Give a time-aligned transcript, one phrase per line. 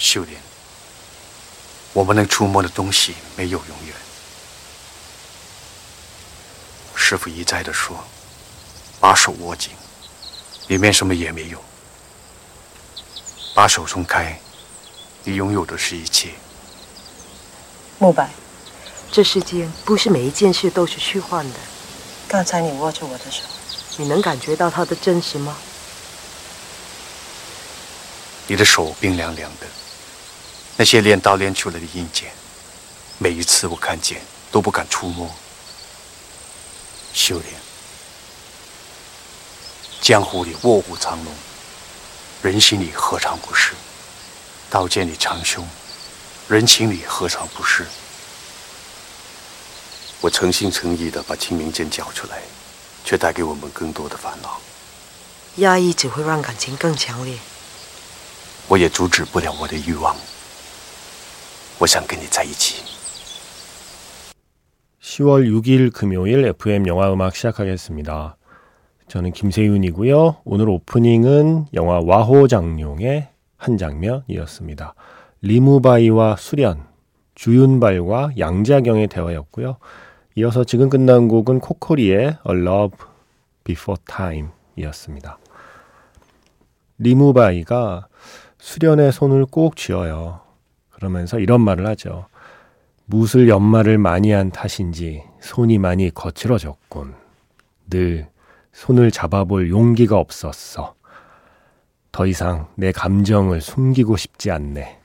[0.00, 0.40] 修炼，
[1.92, 3.94] 我们能触摸的东西没有永远。
[6.94, 8.02] 师傅一再的说
[8.98, 9.72] ：“把手握紧，
[10.68, 11.62] 里面什么也没有。
[13.54, 14.40] 把手松开，
[15.22, 16.30] 你拥有的是一切。”
[18.00, 18.30] 慕白，
[19.12, 21.58] 这世间不是每一件事都是虚幻的。
[22.26, 23.42] 刚才你握着我的手，
[23.98, 25.54] 你能感觉到它的真实吗？
[28.46, 29.66] 你的手冰凉凉的，
[30.76, 32.32] 那些练刀练出来的印茧，
[33.18, 34.20] 每一次我看见
[34.50, 35.30] 都不敢触摸。
[37.12, 37.54] 修炼，
[40.00, 41.34] 江湖里卧虎藏龙，
[42.42, 43.72] 人心里何尝不是？
[44.70, 45.66] 刀剑里藏凶。
[46.48, 47.86] 人情里何尝不是？
[50.20, 52.42] 我诚心诚意的把清明剑交出来，
[53.04, 54.60] 却带给我们更多的烦恼。
[55.56, 57.38] 压抑只会让感情更强烈。
[58.66, 60.16] 我也阻止不了我的欲望。
[61.79, 62.83] 我想跟你在一起。
[65.01, 68.37] 10월 6일 금요일 FM 영화 음악 시작하겠습니다.
[69.07, 70.37] 저는 김세윤이고요.
[70.43, 74.95] 오늘 오프닝은 영화 와호장룡의 한 장면이었습니다.
[75.41, 76.87] 리무바이와 수련,
[77.35, 79.77] 주윤발과 양자경의 대화였고요.
[80.35, 82.97] 이어서 지금 끝난 곡은 코코리의 A Love
[83.63, 85.37] Before Time 이었습니다.
[86.97, 88.07] 리무바이가
[88.57, 90.41] 수련의 손을 꼭 쥐어요.
[91.00, 92.26] 그러면서 이런 말을 하죠.
[93.06, 97.14] 무술 연말을 많이 한 탓인지 손이 많이 거칠어졌군.
[97.88, 98.28] 늘
[98.72, 100.94] 손을 잡아볼 용기가 없었어.
[102.12, 105.00] 더 이상 내 감정을 숨기고 싶지 않네.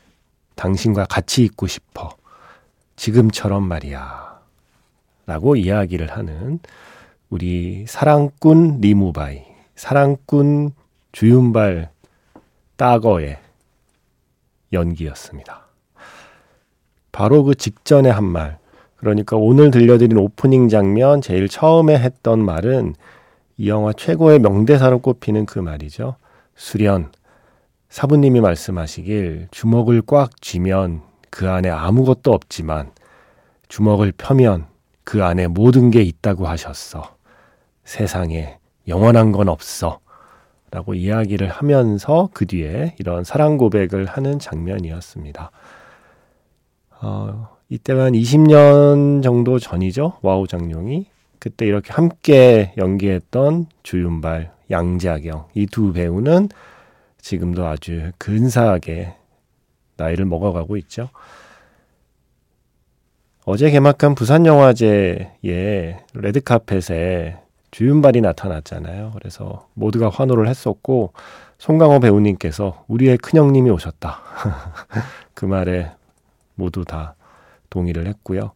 [0.56, 2.16] 당신과 같이 있고 싶어.
[2.98, 4.40] 지금처럼 말이야.
[5.26, 6.60] 라고 이야기를 하는
[7.30, 9.44] 우리 사랑꾼 리무바이,
[9.76, 10.72] 사랑꾼
[11.14, 11.90] 주윤발
[12.76, 13.40] 따거의
[14.74, 15.65] 연기였습니다.
[17.16, 18.58] 바로 그 직전에 한 말,
[18.98, 22.94] 그러니까 오늘 들려드린 오프닝 장면 제일 처음에 했던 말은
[23.56, 26.18] 이 영화 최고의 명대사로 꼽히는 그 말이죠.
[26.56, 27.14] 수련,
[27.88, 32.92] 사부님이 말씀하시길 주먹을 꽉 쥐면 그 안에 아무것도 없지만
[33.70, 34.66] 주먹을 펴면
[35.06, 37.16] 그 안에 모든 게 있다고 하셨어.
[37.86, 38.58] 세상에
[38.90, 40.00] 영원한 건 없어.
[40.70, 45.52] 라고 이야기를 하면서 그 뒤에 이런 사랑 고백을 하는 장면이었습니다.
[47.08, 50.14] 어, 이때가 한 20년 정도 전이죠.
[50.24, 51.06] 와호장룡이.
[51.38, 56.50] 그때 이렇게 함께 연기했던 주윤발, 양자경 이 두 배우는
[57.20, 59.14] 지금도 아주 근사하게
[59.98, 61.10] 나이를 먹어가고 있죠.
[63.46, 67.38] 어제 개막한 부산영화제의 레드카펫에
[67.70, 69.12] 주윤발이 나타났잖아요.
[69.14, 71.14] 그래서 모두가 환호를 했었고
[71.60, 74.22] 송강호 배우님께서 우리의 큰형님이 오셨다.
[75.36, 75.92] 그 말에
[76.56, 77.16] 모두 다
[77.70, 78.52] 동의를 했고요.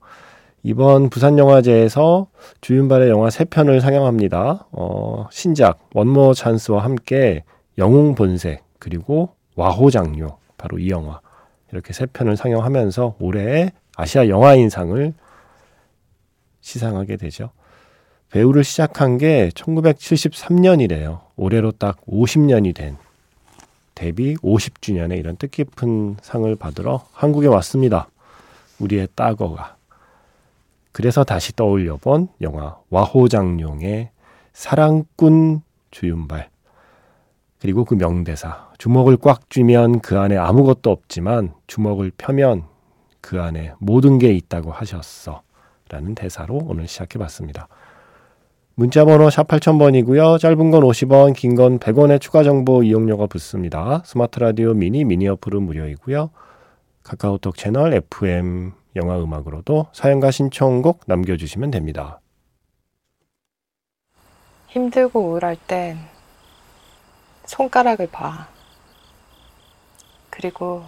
[0.64, 2.28] 이번 부산영화제에서
[2.62, 4.68] 주윤발의 영화 세 편을 상영합니다.
[4.72, 7.44] 어, 신작 원모 찬스와 함께
[7.78, 11.22] 영웅 본색 그리고 와호장료 바로 이 영화
[11.72, 15.14] 이렇게 세 편을 상영하면서 올해의 아시아 영화인상을
[16.62, 17.52] 시상하게 되죠.
[18.32, 21.22] 배우를 시작한 게 1973년이래요.
[21.36, 22.98] 올해로 딱 50년이 된
[24.00, 28.08] 데뷔 50주년의 이런 뜻깊은 상을 받으러 한국에 왔습니다.
[28.80, 29.76] 우리의 따거가.
[30.94, 34.12] 그래서 다시 떠올려 본 영화 와호장룡의
[34.54, 36.50] 사랑꾼 주윤발.
[37.60, 38.70] 그리고 그 명대사.
[38.78, 42.64] 주먹을 꽉 쥐면 그 안에 아무것도 없지만 주먹을 펴면
[43.20, 45.42] 그 안에 모든 게 있다고 하셨어.
[45.90, 47.68] 라는 대사로 오늘 시작해 봤습니다.
[48.80, 50.40] 문자번호 샵 8000번이고요.
[50.40, 54.02] 짧은 건 50원, 긴 건 100원의 추가 정보 이용료가 붙습니다.
[54.06, 56.30] 스마트 라디오 미니 미니 어플은 무료이고요.
[57.04, 62.22] 카카오톡 채널 FM 영화 음악으로도 사연과 신청곡 남겨주시면 됩니다.
[64.68, 65.98] 힘들고 우울할 땐
[67.48, 68.48] 손가락을 봐.
[70.30, 70.86] 그리고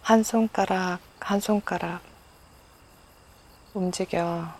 [0.00, 2.00] 한 손가락, 한 손가락
[3.74, 4.59] 움직여.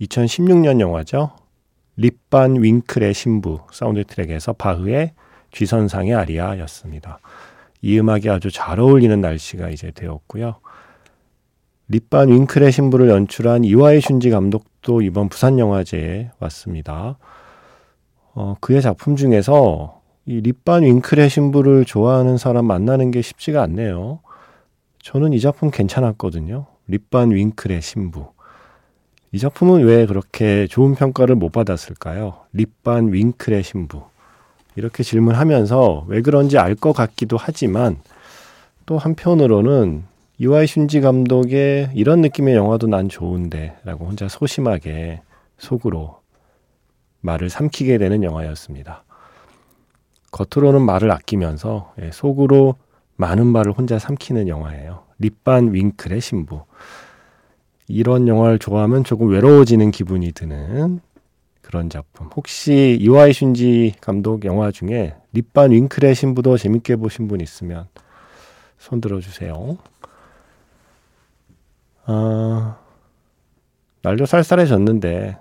[0.00, 1.30] 2016년 영화죠.
[1.96, 5.12] 립반 윙클의 신부 사운드 트랙에서 바흐의
[5.52, 7.20] G선상의 아리아였습니다.
[7.82, 10.56] 이 음악이 아주 잘 어울리는 날씨가 이제 되었고요.
[11.88, 17.18] 립반 윙클의 신부를 연출한 이와이 슌지 감독도 이번 부산 영화제에 왔습니다.
[18.32, 24.20] 어, 그의 작품 중에서 이 립반 윙클의 신부를 좋아하는 사람 만나는 게 쉽지가 않네요.
[25.02, 26.66] 저는 이 작품 괜찮았거든요.
[26.86, 28.28] 립반 윙클의 신부.
[29.32, 32.34] 이 작품은 왜 그렇게 좋은 평가를 못 받았을까요?
[32.52, 34.02] 립반 윙클의 신부.
[34.76, 37.98] 이렇게 질문하면서 왜 그런지 알 것 같기도 하지만
[38.86, 40.04] 또 한편으로는
[40.38, 45.20] 이와이 슌지 감독의 이런 느낌의 영화도 난 좋은데 라고 혼자 소심하게
[45.58, 46.20] 속으로
[47.20, 49.04] 말을 삼키게 되는 영화였습니다.
[50.32, 52.76] 겉으로는 말을 아끼면서 예, 속으로
[53.16, 55.04] 많은 말을 혼자 삼키는 영화예요.
[55.18, 56.62] 립반 윙클의 신부.
[57.90, 61.00] 이런 영화를 좋아하면 조금 외로워지는 기분이 드는
[61.60, 62.28] 그런 작품.
[62.34, 67.86] 혹시 이와이 슌지 감독 영화 중에 립반 윙클의 신부도 재밌게 보신 분 있으면
[68.78, 69.78] 손 들어주세요.
[72.06, 72.78] 아,
[74.02, 75.36] 날도 쌀쌀해졌는데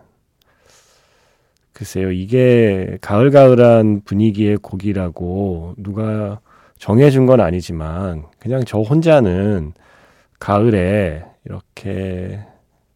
[1.74, 6.42] 글쎄요 이게 가을가을한 분위기의 곡이라고 누가
[6.78, 9.74] 정해준 건 아니지만 그냥 저 혼자는
[10.40, 12.40] 가을에 이렇게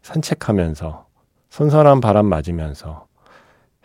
[0.02, 1.08] 산책하면서
[1.50, 3.08] 선선한 바람 맞으면서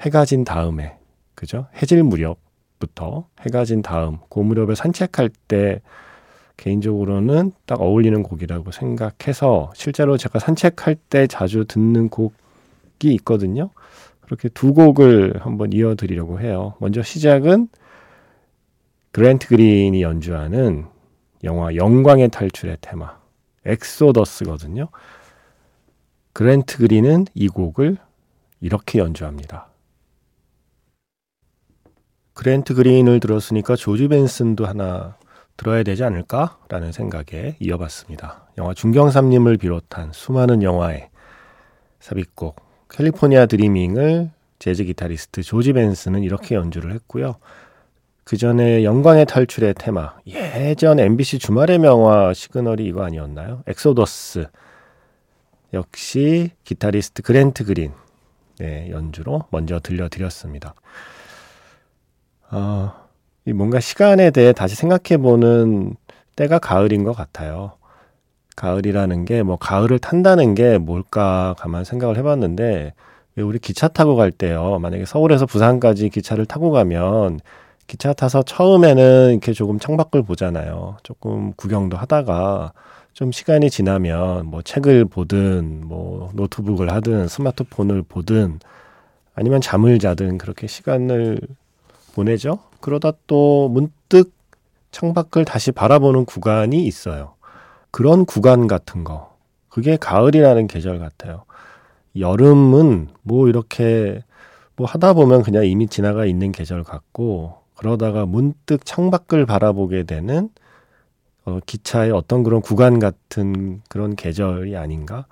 [0.01, 0.97] 해가 진 다음에
[1.35, 1.67] 그죠?
[1.81, 5.81] 해질 무렵부터 해가 진 다음 그 무렵에 산책할 때
[6.57, 13.71] 개인적으로는 딱 어울리는 곡이라고 생각해서 실제로 제가 산책할 때 자주 듣는 곡이 있거든요.
[14.21, 16.75] 그렇게 두 곡을 한번 이어드리려고 해요.
[16.81, 17.69] 먼저 시작은
[19.13, 20.87] 그랜트 그린이 연주하는
[21.45, 23.18] 영화 영광의 탈출의 테마
[23.69, 24.89] 엑소더스거든요.
[26.33, 27.97] 그랜트 그린은 이 곡을
[28.61, 29.69] 이렇게 연주합니다.
[32.35, 35.17] 그랜트 그린을 들었으니까 조지 벤슨도 하나
[35.57, 38.47] 들어야 되지 않을까라는 생각에 이어봤습니다.
[38.59, 41.11] 영화 중경삼림을 비롯한 수많은 영화의
[41.99, 42.57] 삽입곡
[42.89, 44.31] California Dreamin'을
[44.61, 47.37] 재즈 기타리스트 조지 벤슨은 이렇게 연주를 했고요.
[48.29, 53.63] 그 전에 영광의 탈출의 테마 예전 MBC 주말의 명화 시그널이 이거 아니었나요?
[53.67, 54.49] 엑소더스
[55.73, 57.93] 역시 기타리스트 그랜트 그린
[58.59, 60.75] 네, 연주로 먼저 들려드렸습니다.
[62.51, 62.93] 어,
[63.55, 65.95] 뭔가 시간에 대해 다시 생각해보는
[66.37, 67.79] 때가 가을인 것 같아요.
[68.57, 72.93] 가을이라는 게 뭐 가을을 탄다는 게 뭘까 가만 생각을 해봤는데
[73.37, 74.79] 왜 우리 기차 타고 갈 때요.
[74.81, 77.41] 만약에 서울에서 부산까지 기차를 타고 가면
[77.89, 80.99] 기차 타서 처음에는 이렇게 조금 창밖을 보잖아요.
[81.03, 82.73] 조금 구경도 하다가
[83.15, 88.61] 좀 시간이 지나면 뭐 책을 보든 뭐 노트북을 하든 스마트폰을 보든
[89.35, 91.41] 아니면 잠을 자든 그렇게 시간을
[92.15, 92.59] 보내죠.
[92.81, 94.33] 그러다 또 문득
[94.91, 97.35] 창밖을 다시 바라보는 구간이 있어요.
[97.91, 99.35] 그런 구간 같은 거.
[99.71, 101.45] 그게 가을이라는 계절 같아요.
[102.19, 104.23] 여름은 뭐 이렇게
[104.77, 110.51] 뭐 하다 보면 그냥 이미 지나가 있는 계절 같고 그러다가 문득 창밖을 바라보게 되는
[111.45, 115.27] 어, 기차의 어떤 그런 구간 같은 그런 계절이 아닌가?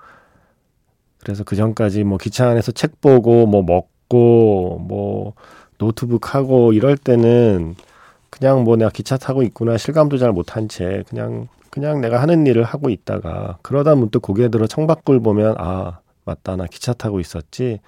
[1.19, 5.33] 그래서 그 전까지 뭐 기차 안에서 책 보고 뭐 먹고 뭐
[5.77, 7.75] 노트북 하고 이럴 때는
[8.29, 12.63] 그냥 뭐 내가 기차 타고 있구나 실감도 잘 못한 채 그냥 그냥 내가 하는 일을
[12.63, 16.55] 하고 있다가 그러다 문득 고개 들어 창밖을 보면 아 맞다.
[16.55, 17.79] 나 기차 타고 있었지.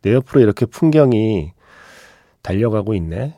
[0.00, 1.52] 내 옆으로 이렇게 풍경이
[2.42, 3.36] 달려가고 있네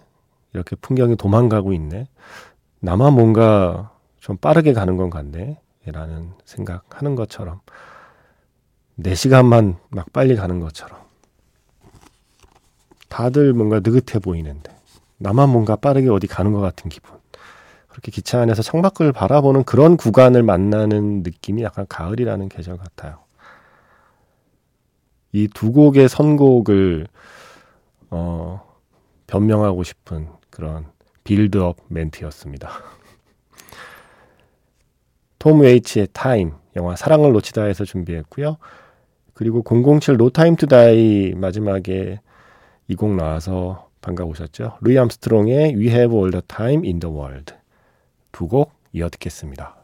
[0.54, 2.08] 이렇게 풍경이 도망가고 있네.
[2.80, 5.60] 나만 뭔가 좀 빠르게 가는 건 같네.
[5.86, 7.60] 라는 생각하는 것처럼.
[8.94, 10.98] 내 시간만 막 빨리 가는 것처럼.
[13.08, 14.74] 다들 뭔가 느긋해 보이는데.
[15.18, 17.12] 나만 뭔가 빠르게 어디 가는 것 같은 기분.
[17.88, 23.18] 그렇게 기차 안에서 창밖을 바라보는 그런 구간을 만나는 느낌이 약간 가을이라는 계절 같아요.
[25.32, 27.08] 이 두 곡의 선곡을
[28.10, 28.64] 어,
[29.26, 30.86] 변명하고 싶은 그런
[31.24, 32.70] 빌드업 멘트였습니다.
[35.38, 38.56] 톰 웨이츠의 Time, 영화 사랑을 놓치다에서 준비했고요.
[39.34, 39.62] 그리고
[40.00, 42.20] 007 No Time to Die 마지막에
[42.88, 44.78] 이 곡 나와서 반가우셨죠?
[44.82, 47.54] 루이 암스트롱의 We Have All the Time in the World
[48.32, 49.76] 두 곡 이어 듣겠습니다.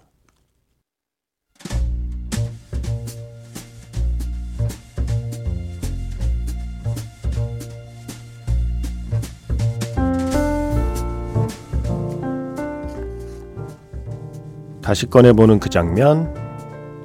[14.90, 16.34] 다시 꺼내보는 그 장면,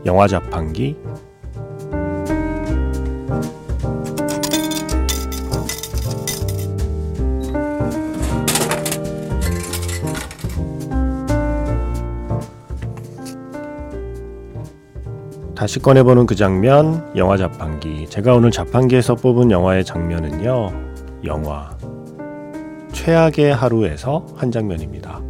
[0.08, 0.98] 영화 자판기.
[15.54, 18.08] 다시 꺼내보는 그 장면, 영화 자판기.
[18.10, 20.72] 제가 오늘 자판기에서 뽑은 영화의 장면은요,
[21.24, 21.78] 영화.
[22.94, 25.22] 최악의 하루에서 한 장면입니다.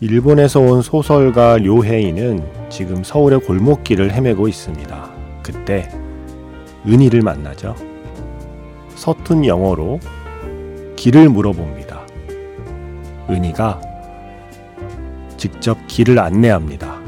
[0.00, 5.10] 일본에서 온 소설가 료헤이는 지금 서울의 골목길을 헤매고 있습니다.
[5.42, 5.90] 그때
[6.86, 7.76] 은희를 만나죠.
[8.94, 10.00] 서툰 영어로
[10.96, 12.00] 길을 물어봅니다.
[13.28, 13.82] 은희가
[15.36, 16.98] 직접 길을 안내합니다.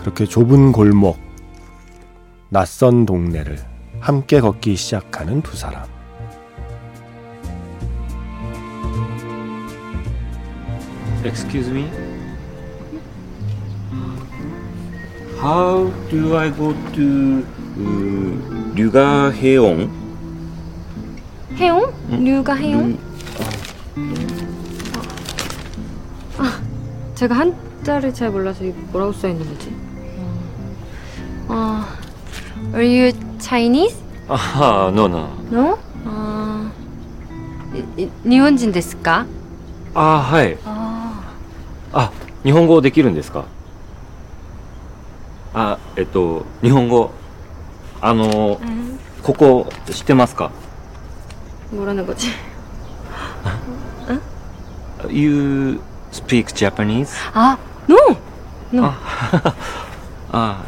[0.00, 1.16] 그렇게 좁은 골목,
[2.50, 3.56] 낯선 동네를
[4.00, 5.93] 함께 걷기 시작하는 두 사람.
[11.24, 11.88] Excuse me.
[15.40, 19.90] How do I go to 그, 류가해용?
[21.56, 21.92] 해용?
[22.10, 22.24] 응?
[22.24, 22.98] 류가 해용?
[26.38, 26.60] 아,
[27.14, 29.72] 제가 한자를 잘 몰라서 뭐라고 써 있는 거지?
[31.48, 31.86] 아,
[32.74, 33.96] are you Chinese?
[34.28, 35.28] 아하, no, no.
[35.50, 35.78] No?
[36.04, 36.70] 아,
[37.74, 39.26] 이- 이- 니혼진 데스까?
[39.94, 40.56] 아, 하이.
[40.64, 40.73] 아,
[42.44, 43.44] 日本語できるんですか？
[45.54, 47.10] あえっと日本語
[48.00, 50.50] あの、うん、ここ知ってますか？
[51.76, 52.28] ごらんなこち
[55.10, 55.80] You
[56.12, 57.08] speak Japanese?
[57.34, 57.58] あ、
[57.88, 57.96] no!
[58.72, 58.86] no.
[58.86, 59.54] あ、
[60.32, 60.64] あ、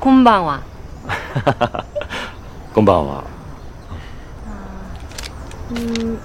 [0.00, 0.60] こんばんは
[2.74, 3.24] こんばんは、
[5.72, 6.18] uh,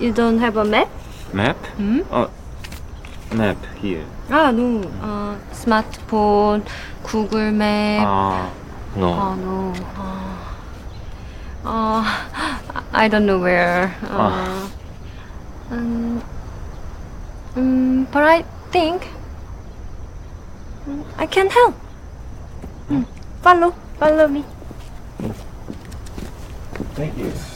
[0.00, 0.88] You don't have a map?
[1.32, 1.54] Map?
[1.78, 2.28] うん、あ
[3.34, 4.04] map here.
[4.30, 4.80] 아, no.
[5.00, 6.64] 어, 스마트폰,
[7.02, 8.02] 구글 맵.
[8.06, 8.50] 아,
[8.96, 9.14] no.
[9.14, 9.72] 아, no.
[9.96, 10.50] 아,
[11.64, 12.02] 어,
[12.92, 13.90] I don't know where.
[14.10, 14.68] 어, 아.
[15.72, 16.22] 음,
[17.56, 19.08] 음, but I think
[20.86, 21.74] 음, I can help.
[22.90, 23.04] 음,
[23.42, 24.44] follow, follow me.
[26.94, 27.53] Thank you.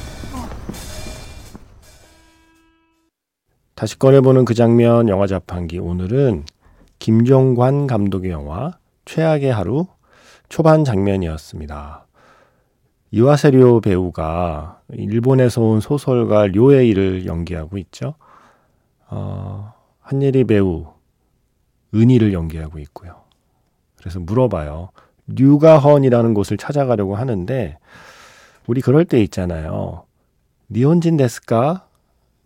[3.78, 6.46] 다시 꺼내보는 그 장면 영화 자판기 오늘은
[6.98, 8.72] 김종관 감독의 영화
[9.04, 9.86] 최악의 하루
[10.48, 12.04] 초반 장면이었습니다.
[13.12, 18.14] 이와세리오 배우가 일본에서 온 소설가 료에이를 연기하고 있죠.
[19.10, 20.86] 어, 한예리 배우
[21.94, 23.22] 은희를 연기하고 있고요.
[23.96, 24.90] 그래서 물어봐요.
[25.28, 27.78] 류가헌이라는 곳을 찾아가려고 하는데
[28.66, 30.02] 우리 그럴 때 있잖아요.
[30.68, 31.87] 니혼진 데스까?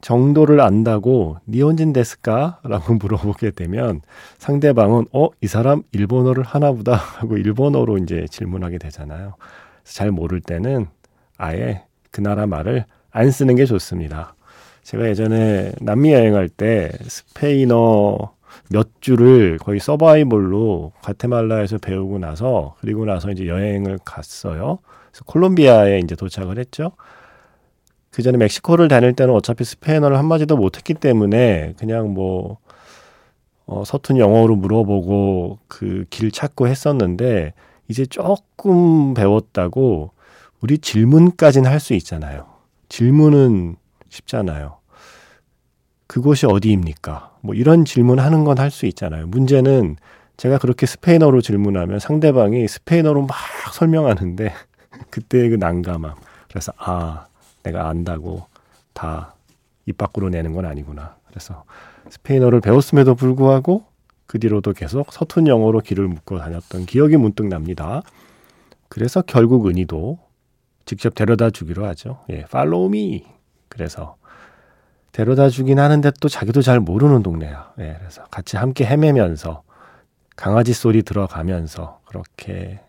[0.03, 2.61] 정도를 안다고 니혼진 데스까?
[2.65, 4.03] 라고 물어보게 되면
[4.39, 5.29] 상대방은 어?
[5.41, 9.37] 이 사람 일본어를 하나보다 하고 일본어로 이제 질문하게 되잖아요.
[9.85, 10.87] 잘 모를 때는
[11.39, 14.35] 아예 그 나라 말을 안 쓰는 게 좋습니다.
[14.83, 18.35] 제가 예전에 남미 여행할 때 스페인어
[18.71, 24.79] 몇 줄을 거의 서바이벌로 과테말라에서 배우고 나서 그리고 나서 이제 여행을 갔어요.
[25.11, 26.93] 그래서 콜롬비아에 이제 도착을 했죠.
[28.13, 32.59] 그 전에 멕시코를 다닐 때는 어차피 스페인어를 한마디도 못했기 때문에 그냥 뭐
[33.67, 37.55] 어, 서툰 영어로 물어보고 그 길 찾고 했었는데
[37.89, 40.11] 이제 조금 배웠다고
[40.61, 42.47] 우리 질문까지는 할 수 있잖아요.
[42.89, 43.77] 질문은
[44.11, 44.79] 쉽잖아요.
[46.07, 47.37] 그곳이 어디입니까?
[47.41, 49.27] 뭐 이런 질문 하는 건 할 수 있잖아요.
[49.29, 49.97] 문제는
[50.37, 53.37] 제가 그렇게 스페인어로 질문하면 상대방이 스페인어로 막
[53.73, 54.53] 설명하는데
[55.11, 56.15] 그때의 그 난감함.
[56.49, 57.27] 그래서 아,
[57.63, 58.47] 내가 안다고
[58.93, 59.35] 다
[59.87, 61.17] 입 밖으로 내는 건 아니구나.
[61.27, 61.65] 그래서
[62.11, 63.85] 스페인어를 배웠음에도 불구하고
[64.27, 68.03] 그 뒤로도 계속 서툰 영어로 길을 묶어 다녔던 기억이 문득 납니다.
[68.89, 70.19] 그래서 결국 은희도
[70.85, 72.21] 직접 데려다 주기로 하죠.
[72.31, 73.25] 예, 팔로우 미.
[73.69, 74.17] 그래서
[75.13, 77.75] 데려다 주긴 하는데 또 자기도 잘 모르는 동네야.
[77.81, 79.63] 예, 그래서 같이 함께 헤매면서
[80.37, 82.81] 강아지 소리 들어가면서 그렇게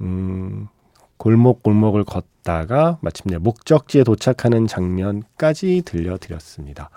[0.00, 0.68] 음,
[1.16, 6.90] 골목 골목을 걷다가 마침내 목적지에 도착하는 장면까지 들려드렸습니다.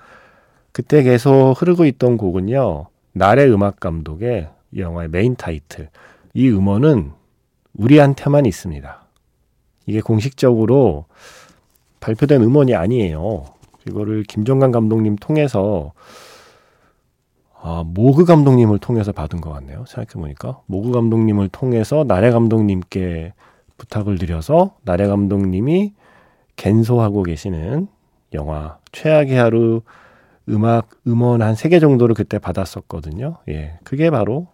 [0.71, 2.88] 그때 계속 흐르고 있던 곡은요.
[3.13, 5.89] 나래 음악 감독의 이 영화의 메인 타이틀.
[6.33, 7.12] 이 음원은
[7.74, 9.01] 우리한테만 있습니다.
[9.86, 11.05] 이게 공식적으로
[12.00, 13.45] 발표된 음원이 아니에요.
[13.88, 15.93] 이거를 김정관 감독님 통해서
[17.59, 19.86] 아, 모그 감독님을 통해서 받은 것 같네요.
[19.88, 20.62] 생각해보니까.
[20.67, 23.33] 모그 감독님을 통해서 나래 감독님께
[23.77, 25.93] 부탁을 드려서 나래 감독님이
[26.55, 27.88] 갠소하고 계시는
[28.34, 29.81] 영화 최악의 하루
[30.50, 33.38] 음악 음원 한 세 개 정도를 그때 받았었거든요.
[33.50, 33.79] 예.
[33.84, 34.48] 그게 바로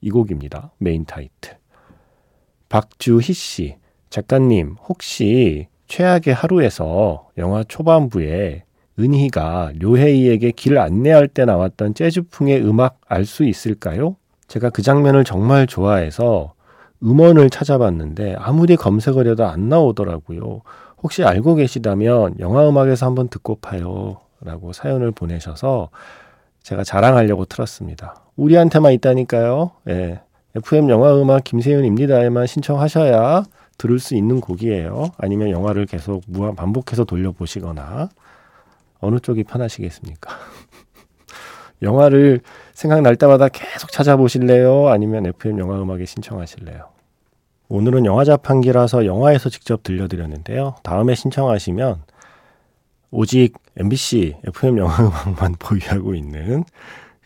[0.00, 0.72] 이 곡입니다.
[0.78, 1.56] 메인 타이틀.
[2.68, 3.76] 박주희 씨,
[4.10, 8.64] 작가님, 혹시 최악의 하루에서 영화 초반부에
[8.98, 14.16] 은희가 료헤이에게 길 안내할 때 나왔던 재즈풍의 음악 알 수 있을까요?
[14.48, 16.54] 제가 그 장면을 정말 좋아해서
[17.02, 20.62] 음원을 찾아봤는데 아무리 검색을 해도 안 나오더라고요.
[21.02, 24.18] 혹시 알고 계시다면 영화 음악에서 한번 듣고 파요.
[24.40, 25.90] 라고 사연을 보내셔서
[26.62, 28.16] 제가 자랑하려고 틀었습니다.
[28.36, 29.72] 우리한테만 있다니까요.
[29.88, 30.20] 예.
[30.54, 33.44] FM 영화 음악 김세윤입니다에만 신청하셔야
[33.78, 35.12] 들을 수 있는 곡이에요.
[35.16, 38.10] 아니면 영화를 계속 무한 반복해서 돌려보시거나
[39.00, 40.30] 어느 쪽이 편하시겠습니까?
[41.82, 42.40] 영화를
[42.74, 44.88] 생각날 때마다 계속 찾아보실래요?
[44.88, 46.91] 아니면 FM 영화 음악에 신청하실래요?
[47.74, 50.74] 오늘은 영화 자판기라서 영화에서 직접 들려드렸는데요.
[50.82, 52.02] 다음에 신청하시면
[53.10, 56.64] 오직 MBC FM 영화 음악만 보유하고 있는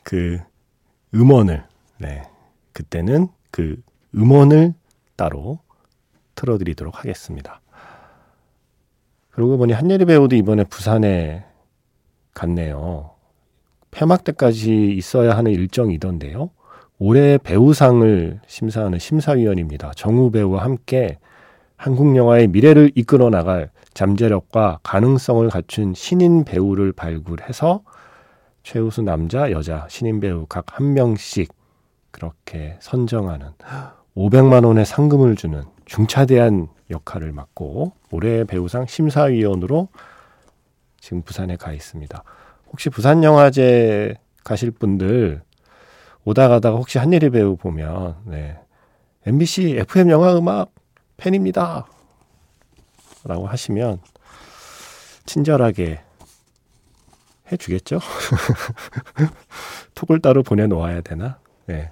[0.05, 0.38] 그
[1.12, 1.65] 음원을
[1.99, 2.23] 네
[2.73, 3.83] 그때는 그
[4.15, 4.75] 음원을
[5.17, 5.59] 따로
[6.37, 7.61] 틀어드리도록 하겠습니다.
[9.31, 11.45] 그러고 보니 한예리 배우도 이번에 부산에
[12.35, 13.17] 갔네요.
[13.91, 16.50] 폐막 때까지 있어야 하는 일정이던데요.
[16.99, 19.93] 올해 배우상을 심사하는 심사위원입니다.
[19.97, 21.19] 정우 배우와 함께
[21.76, 27.83] 한국 영화의 미래를 이끌어 나갈 잠재력과 가능성을 갖춘 신인 배우를 발굴해서
[28.62, 31.53] 최우수 남자, 여자 신인 배우 각 한 명씩
[32.11, 33.49] 그렇게 선정하는
[34.17, 39.88] 500만 원의 상금을 주는 중차대한 역할을 맡고 올해 배우상 심사위원으로
[40.99, 42.23] 지금 부산에 가 있습니다.
[42.71, 45.43] 혹시 부산 영화제 가실 분들
[46.26, 48.59] 오다 가다가 혹시 한예리 배우 보면 네.
[49.26, 50.73] MBC FM 영화 음악
[51.16, 51.87] 팬입니다.
[53.25, 54.00] 라고 하시면
[55.25, 56.00] 친절하게
[57.50, 58.00] 해주겠죠?
[59.95, 61.38] 톡을 따로 보내놓아야 되나?
[61.66, 61.90] 네.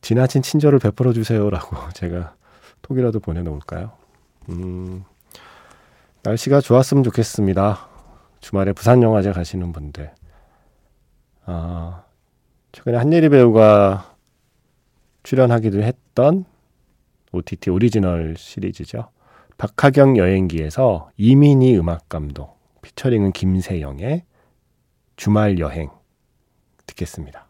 [0.00, 2.34] 지나친 친절을 베풀어 주세요라고 제가
[2.80, 3.92] 톡이라도 보내놓을까요?
[4.48, 5.04] 음,
[6.22, 7.86] 날씨가 좋았으면 좋겠습니다.
[8.40, 10.10] 주말에 부산영화제 가시는 분들.
[11.44, 12.02] 아,
[12.72, 14.16] 최근에 한예리 배우가
[15.22, 16.46] 출연하기도 했던
[17.32, 19.10] OTT 오리지널 시리즈죠.
[19.58, 24.24] 박하경 여행기에서 이민희 음악 감독, 피처링은 김세영의
[25.16, 25.90] 주말 여행
[26.86, 27.46] 듣겠습니다.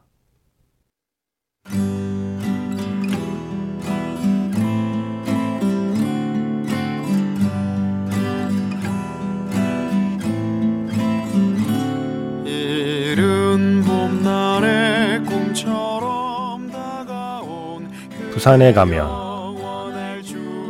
[18.42, 19.07] 부산에 가면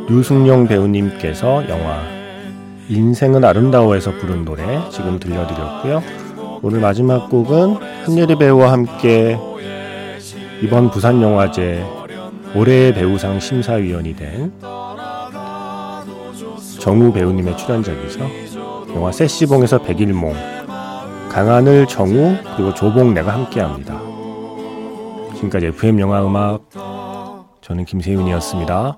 [0.07, 2.03] 유승용 배우님께서 영화
[2.87, 6.03] 인생은 아름다워에서 부른 노래 지금 들려드렸고요.
[6.61, 9.39] 오늘 마지막 곡은 한예리 배우와 함께
[10.61, 11.83] 이번 부산 영화제
[12.53, 14.53] 올해의 배우상 심사위원이 된
[16.79, 18.29] 정우 배우님의 출연작이죠.
[18.95, 20.35] 영화 세시봉에서 백일몽
[21.27, 23.99] 강하늘, 정우 그리고 조봉 내가 함께합니다.
[25.33, 26.92] 지금까지 FM 영화 음악
[27.63, 28.97] 저는 김세윤이었습니다.